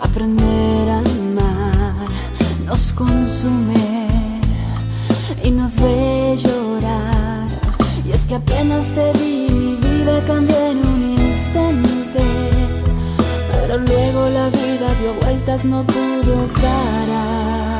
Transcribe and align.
aprender 0.00 0.88
a 0.88 0.98
amar, 0.98 2.08
nos 2.66 2.92
consume 2.92 4.08
y 5.44 5.50
nos 5.52 5.76
ve 5.76 6.36
llorar. 6.36 7.46
Y 8.04 8.10
es 8.10 8.26
que 8.26 8.34
apenas 8.34 8.86
te 8.86 9.12
vi, 9.12 9.46
mi 9.50 9.76
vida 9.76 10.20
cambié 10.26 10.70
en 10.70 10.78
un 10.78 11.02
instante, 11.12 12.24
pero 13.52 13.78
luego 13.78 14.28
la 14.30 14.48
vida 14.48 14.86
dio 15.00 15.14
vueltas, 15.22 15.64
no 15.64 15.84
pudo 15.84 16.48
parar. 16.60 17.71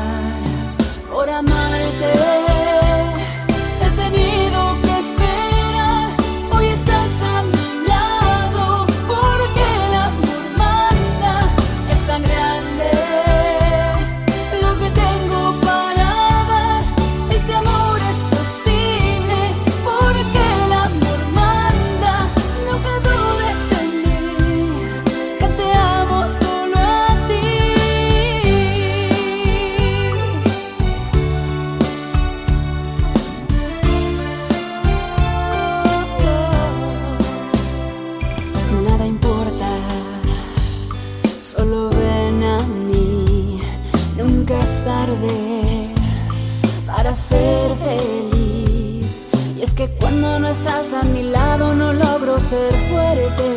Ser 47.23 47.75
feliz. 47.75 49.29
Y 49.57 49.61
es 49.63 49.73
que 49.73 49.87
cuando 49.99 50.39
no 50.39 50.47
estás 50.49 50.93
a 50.93 51.03
mi 51.03 51.23
lado 51.23 51.73
no 51.73 51.93
logro 51.93 52.39
ser 52.39 52.73
fuerte. 52.89 53.47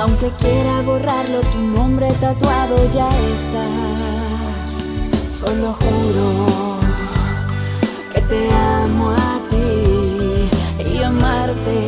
Aunque 0.00 0.28
quiera 0.40 0.80
borrarlo, 0.82 1.40
tu 1.52 1.58
nombre 1.58 2.08
tatuado 2.20 2.76
ya 2.94 3.08
está. 3.34 3.66
Solo 5.40 5.72
juro 5.72 6.78
que 8.12 8.20
te 8.20 8.50
amo 8.82 9.10
a 9.10 9.40
ti 9.50 10.92
y 10.92 11.02
amarte. 11.02 11.78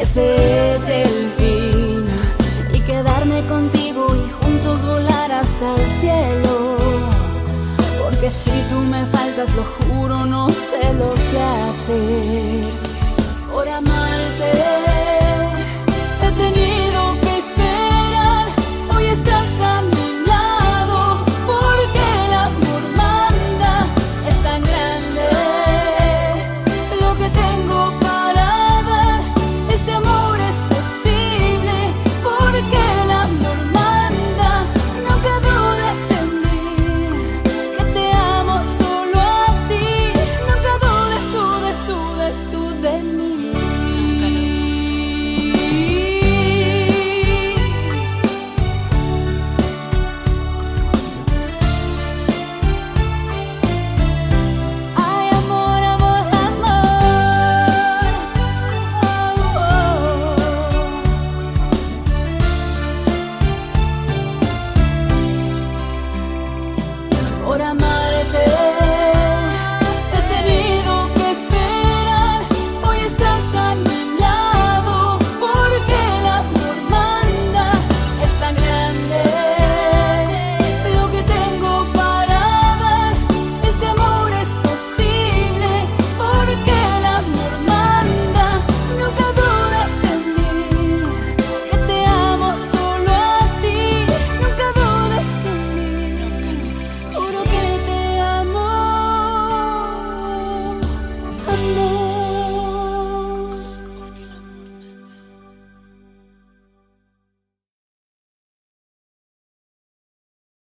Ese 0.00 0.74
es 0.74 0.88
el 0.88 1.30
fin 1.38 2.04
y 2.74 2.80
quedarme 2.80 3.40
contigo 3.46 4.06
y 4.16 4.44
juntos 4.44 4.84
volar 4.84 5.30
hasta 5.32 5.74
el 5.76 5.90
que 8.22 8.30
si 8.30 8.52
tú 8.70 8.78
me 8.82 9.04
faltas, 9.06 9.52
lo 9.56 9.64
juro, 9.64 10.24
no 10.24 10.48
sé 10.48 10.94
lo 10.94 11.12
que 11.12 11.40
hacer. 11.66 12.51